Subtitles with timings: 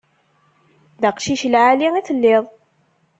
[1.01, 2.45] D aqcic n lεali i telliḍ.